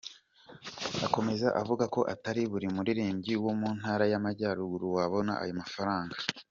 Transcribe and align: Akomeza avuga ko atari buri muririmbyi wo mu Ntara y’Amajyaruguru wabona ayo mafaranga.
Akomeza 1.07 1.47
avuga 1.61 1.83
ko 1.95 1.99
atari 2.13 2.41
buri 2.51 2.67
muririmbyi 2.75 3.33
wo 3.43 3.51
mu 3.59 3.69
Ntara 3.79 4.03
y’Amajyaruguru 4.11 4.85
wabona 4.97 5.31
ayo 5.43 5.53
mafaranga. 5.61 6.17